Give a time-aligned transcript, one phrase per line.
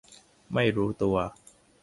[0.53, 1.17] ไม่รู้ตัว